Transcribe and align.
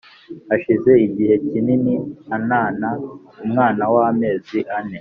Hashize 0.49 0.91
igihe 1.07 1.35
kini 1.49 1.93
antana 2.35 2.89
umwa 3.43 3.65
wamezi 3.95 4.59
ane 4.75 4.89